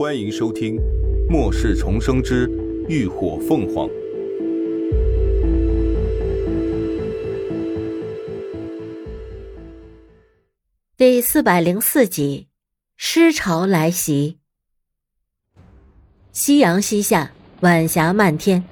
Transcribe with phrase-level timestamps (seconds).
[0.00, 0.76] 欢迎收听
[1.28, 2.50] 《末世重生之
[2.88, 3.86] 浴火凤凰》
[10.96, 12.48] 第四百零四集：
[12.96, 14.38] 尸潮来袭。
[16.32, 18.64] 夕阳西下，晚霞漫天，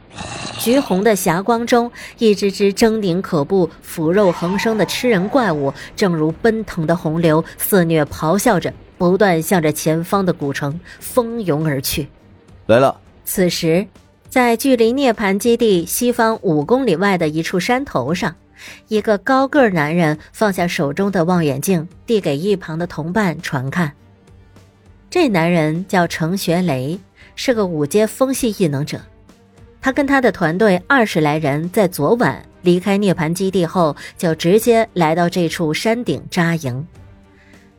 [0.58, 8.72] 橘红的霞光中，一只只狰狞可怖、腐肉横生的吃人怪物，正如奔腾的洪流，肆虐咆哮着。
[8.98, 12.08] 不断向着前方的古城蜂拥而去。
[12.66, 13.00] 来了。
[13.24, 13.86] 此时，
[14.28, 18.34] 在距离涅槃基地西方五公里外的一处山头上，
[18.88, 23.92] 一个高个男人放下手中的望远镜，递给一旁的同伴传看。
[25.10, 26.98] 这男人叫程学雷，
[27.36, 29.00] 是个五阶风系异能者。
[29.80, 36.86] 他跟他的团队二十来人在昨晚离开涅槃基地后，就直接来到这处山顶扎营。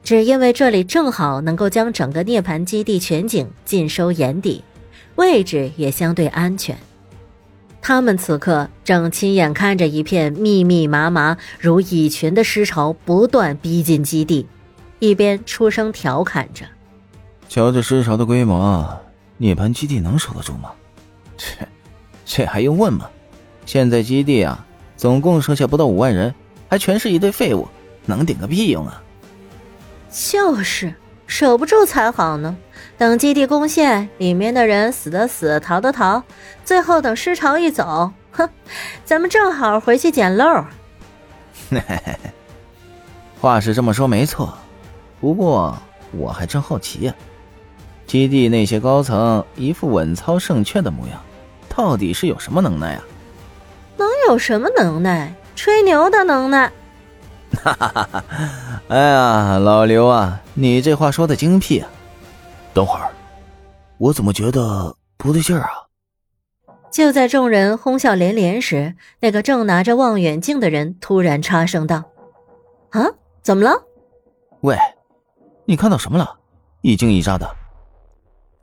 [0.03, 4.63] 只因为这里正好能够将整个涅槃基地全景尽收眼底，
[5.15, 6.77] 位置也相对安全。
[7.81, 14.47] 他们此刻正亲眼看着一片密密麻麻如蚁群的尸潮不断逼近基地，
[14.99, 16.65] 一边出声调侃着
[17.47, 18.99] ：“瞧这尸潮的规模，
[19.37, 20.71] 涅槃基地能守得住吗？
[21.37, 21.67] 切，
[22.25, 23.09] 这还用问吗？
[23.65, 24.65] 现在基地啊，
[24.97, 26.33] 总共剩下不到五万人，
[26.67, 27.67] 还全是一堆废物，
[28.05, 29.01] 能顶个屁用啊！”
[30.11, 30.93] 就是
[31.27, 32.57] 守不住才好呢。
[32.97, 36.21] 等基地攻陷，里面的人死的死，逃的逃，
[36.65, 38.49] 最后等尸潮一走，哼，
[39.05, 40.65] 咱们正好回去捡漏。
[43.39, 44.53] 话是这么说没错，
[45.21, 45.77] 不过
[46.11, 47.13] 我还真好奇呀，
[48.05, 51.21] 基地那些高层一副稳操胜券的模样，
[51.69, 53.03] 到底是有什么能耐啊？
[53.95, 55.33] 能有什么能耐？
[55.55, 56.71] 吹牛的能耐。
[57.63, 58.23] 哈哈哈哈
[58.89, 61.87] 哎呀，老刘啊，你这话说的精辟啊！
[62.73, 63.11] 等会儿，
[63.99, 65.69] 我怎么觉得不对劲儿啊？
[66.91, 72.03] 就在众人哄笑连连时，那个正拿着望远镜的人突然插声道
[72.89, 73.05] ：“啊，
[73.43, 73.83] 怎么了？
[74.61, 74.75] 喂，
[75.65, 76.37] 你看到什么了？
[76.81, 77.47] 一惊一乍的。”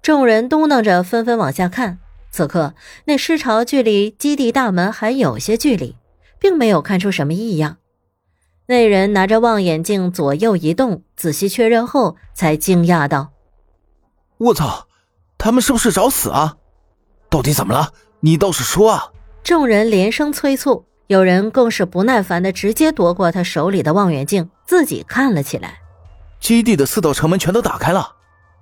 [0.02, 2.00] 众人嘟囔着，纷纷往下看。
[2.32, 2.74] 此刻，
[3.04, 5.94] 那尸潮距离基地大门还有些距离，
[6.40, 7.76] 并没有看出什么异样。
[8.68, 13.30] 那人拿着望远镜左右移动，仔细确认后，才惊讶道
[14.38, 14.88] ：“我操，
[15.38, 16.56] 他们是不是找死啊？
[17.30, 17.92] 到底怎么了？
[18.20, 19.12] 你倒是说啊！”
[19.44, 25.78] 众人连声催促，有人更是不耐烦的直接夺过他手里的望远镜，自己看了起来。
[26.40, 28.16] 基地的四道城门全都打开了。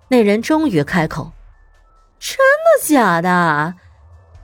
[0.08, 1.32] 那人终于开口
[2.20, 3.74] ：“真的假的？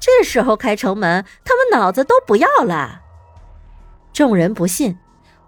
[0.00, 3.02] 这时候开城门，他们脑子都不要了。”
[4.14, 4.96] 众人不信。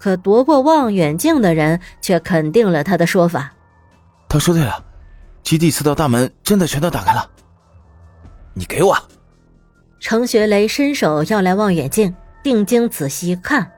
[0.02, 3.52] 可夺过望远镜的人却肯定了他的说法。
[4.28, 4.82] 他说对了，
[5.44, 7.30] 基地四道大门真的全都打开了。
[8.52, 8.98] 你给我。
[10.00, 12.12] 程学雷伸手要来望远镜，
[12.42, 13.70] 定睛仔细一看，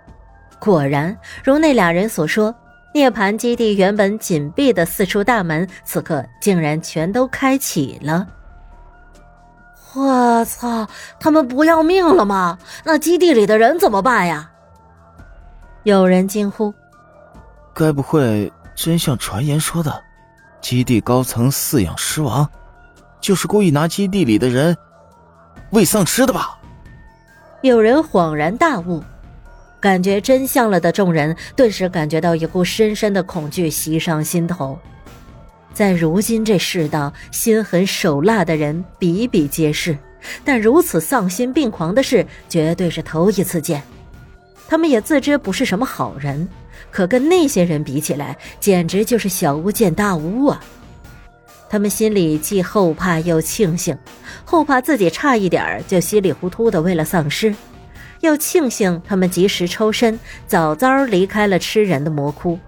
[0.58, 1.14] 果然
[1.44, 2.54] 如那俩人所说，
[2.94, 8.26] 涅槃基地原本紧闭的四处大门，此刻竟然全都开启了。
[9.92, 10.88] 我操！
[11.20, 12.58] 他们不要命了吗？
[12.82, 14.52] 那基地里的人怎么办呀？
[15.84, 16.72] 有人惊呼
[17.74, 20.02] ：“该不会真像传言说的，
[20.62, 22.48] 基地高层饲养尸王，
[23.20, 24.74] 就是故意拿基地里的人
[25.72, 26.58] 喂丧尸的吧？”
[27.60, 29.04] 有人恍然大悟，
[29.78, 34.78] 感觉真相了的众人顿时感觉到一股深深的恐惧袭上心头。
[35.74, 39.98] 在如今这世道，心狠手辣的人比比皆是，
[40.46, 43.82] 但如此丧心病狂的事，绝对是头一次见。
[44.74, 46.48] 他们也自知不是什么好人，
[46.90, 50.60] 可跟那些人比起来，简直就是小巫见大巫啊！
[51.68, 53.96] 他们心里既后怕又庆幸，
[54.44, 57.54] 后怕自己差一点就稀里糊涂的为了丧尸，
[58.20, 60.18] 又庆幸他们及时抽身，
[60.48, 62.58] 早早离开了吃人的魔窟。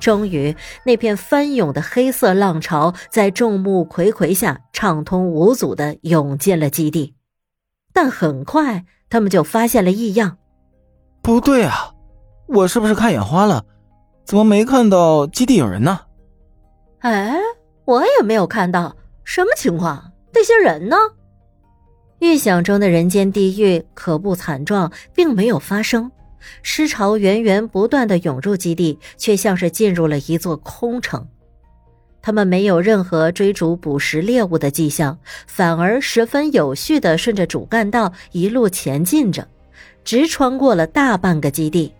[0.00, 7.12] 终于，那片翻涌的黑色浪潮在众目睽睽下畅通无阻的涌进了基地，
[7.92, 10.38] 但很快他们就发现了异样。
[11.28, 11.92] 不对啊，
[12.46, 13.62] 我是不是看眼花了？
[14.24, 16.00] 怎么没看到基地有人呢？
[17.00, 17.36] 哎，
[17.84, 20.10] 我也没有看到，什么情况？
[20.32, 20.96] 那些人呢？
[22.20, 26.10] 预想中的人间地狱可怖惨状并没有发生，
[26.62, 31.28] 尸潮源源不断的涌入基地，却像是进入了一座空城。
[32.22, 39.46] 他们没有任何追逐捕食猎物的迹象，反而十分有序的顺着主干道一路前进着。
[40.08, 41.92] 直穿过了大半个基地，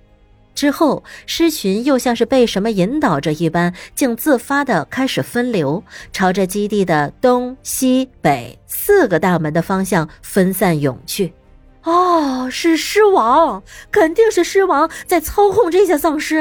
[0.54, 11.34] 之后，狮群又像是被什么引导着一般，竟自发的开始分流，朝着基地的东西北四个大门的方向分散涌去。
[11.82, 16.36] 哦，是狮王，肯定是狮王在操控这些丧尸。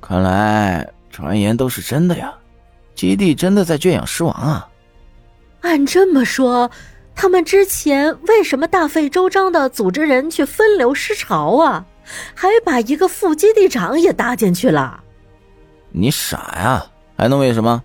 [0.00, 2.34] 看来传言都是真的呀，
[2.96, 4.68] 基地真的在圈养狮王啊。
[5.60, 6.68] 按这么说，
[7.16, 11.84] 他们之前为什么大费周章的组织人去分流尸潮啊？
[12.34, 15.02] 还把一个副基地长也搭进去了，
[15.90, 16.86] 你傻呀？
[17.16, 17.82] 还能为什么？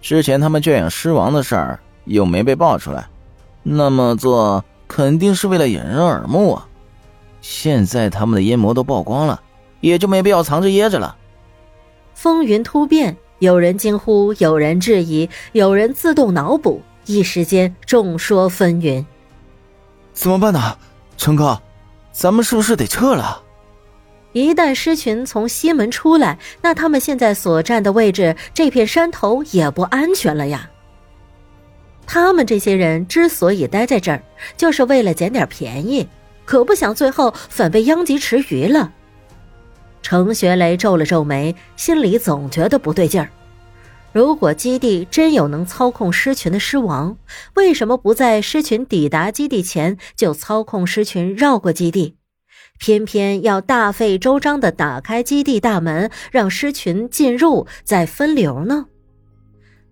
[0.00, 3.06] 之前他们圈养尸王的事儿又没被爆出来，
[3.62, 6.66] 那么做肯定是为了掩人耳目啊！
[7.42, 9.40] 现在他们的阴谋都曝光了，
[9.80, 11.14] 也就没必要藏着掖着了。
[12.14, 16.82] 风云突变，有人惊呼，有人质疑，有人自动脑补，
[17.12, 19.04] 一时间众说纷纭。
[20.12, 20.78] 怎么办呢，
[21.16, 21.60] 陈哥？
[22.12, 23.42] 咱们是不是得撤了？
[24.32, 30.70] 一旦狮群从西门出来，那他们现在所站的位置，这片山头也不安全了呀。
[32.06, 34.22] 他们这些人之所以待在这儿，
[34.56, 36.08] 就是为了捡点便宜，
[36.44, 38.92] 可不想最后反被殃及池鱼了。
[40.02, 43.30] 程学雷皱了皱眉，心里总觉得不对劲儿。
[44.12, 47.16] 如果基地真有能操控狮群的狮王，
[47.54, 52.16] 为什么不在狮群抵达基地前就操控狮群绕过基地？
[52.80, 58.86] 偏偏要大费周章的打开基地大门，让狮群进入，再分流呢？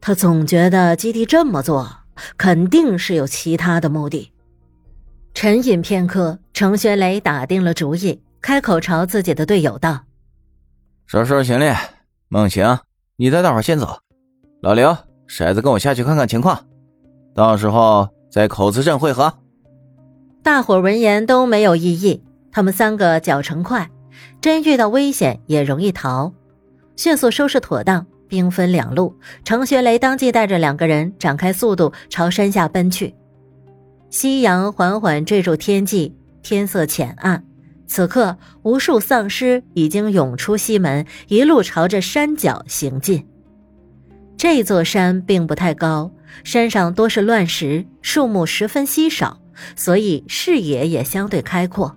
[0.00, 1.88] 他总觉得基地这么做，
[2.37, 4.32] 肯定是有其他的目的。
[5.35, 10.06] 沉吟片刻，程学雷打定了主意，开口朝自己的队友道
[11.06, 11.73] ：“收拾行李，
[12.29, 12.79] 孟晴，
[13.17, 14.00] 你带大伙先走。
[14.61, 14.97] 老刘，
[15.29, 16.67] 骰子跟我下去看看情况，
[17.33, 19.33] 到时候在口子镇汇合。”
[20.43, 22.25] 大伙闻言都没有异议。
[22.51, 23.89] 他们三个脚程快，
[24.41, 26.33] 真遇到危险也容易逃。
[26.97, 29.15] 迅速收拾妥当，兵分两路。
[29.45, 33.15] 程学雷当即带着两个人展开速度朝山下奔去。
[34.11, 37.45] 夕阳缓缓坠入天际，天色浅暗。
[37.87, 43.25] 此刻，无数丧尸已经涌出西门，一路朝着山脚行进。
[44.38, 46.12] 这座山并不太高，
[46.44, 49.40] 山上多是乱石，树木十分稀少，
[49.75, 51.96] 所以视野也相对开阔。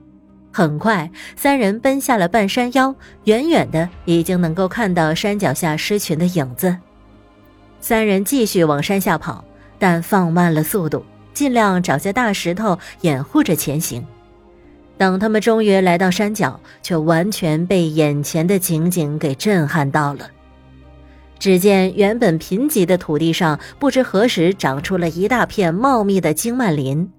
[0.51, 2.95] 很快，三人奔下了半山腰，
[3.25, 6.75] 远远的已经能够看到山脚下狮群的影子。
[7.79, 9.45] 三人继续往山下跑，
[9.77, 11.05] 但放慢了速度，
[11.35, 14.03] 尽量找些大石头掩护着前行。
[14.97, 20.27] 等他们终于来到山脚，却完全被眼前的情景给震撼到了。
[21.41, 27.09] 只见原本贫瘠的土地上，不知何时长出了一大片茂密的荆蔓林。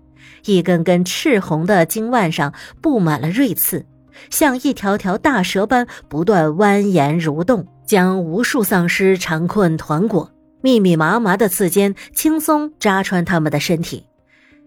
[0.44, 3.84] 一根根赤红的茎蔓上布满了锐刺，
[4.30, 10.30] 像一条条大蛇般不断蜿蜒蠕动，将无数丧尸缠困团裹。
[10.60, 14.06] 密密麻麻的刺尖轻松扎穿他们的身体，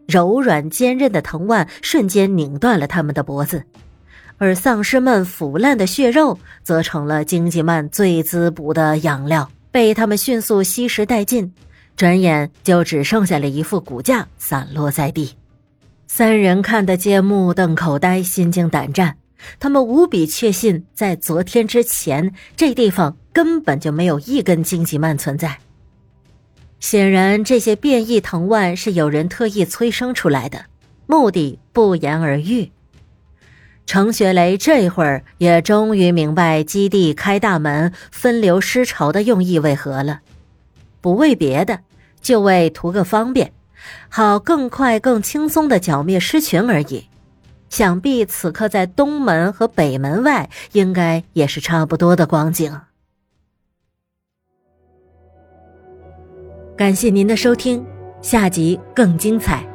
[0.05, 3.63] 柔软坚韧的藤蔓瞬间拧断了他们的脖子，
[4.37, 11.53] 而丧尸们腐烂的血肉则成了荆棘蔓最滋补的养料，被他们迅速吸食殆尽。
[11.95, 15.35] 转眼就只剩下了一副骨架散落在地。
[16.07, 19.17] 三人看得皆目瞪口呆，心惊胆战。
[19.59, 25.59] 他们无比确信，在昨天之前，这地方根本就没有一根荆棘蔓存在。
[26.79, 30.65] 显然，这些变异藤蔓是有人特意催生出来的，
[31.07, 32.71] 目的不言而喻。
[33.85, 40.21] 程学雷这会儿也终于明白基地开大门分流尸潮的用意为何了，
[41.01, 41.81] 不为别的，
[42.19, 43.53] 就为图个方便。
[44.09, 47.05] 好，更快、更轻松的剿灭狮群而已。
[47.69, 52.81] 想必此刻在东门和北门外，应该也是差不多的光景。
[56.75, 57.85] 感谢您的收听，
[58.21, 59.74] 下集更精彩。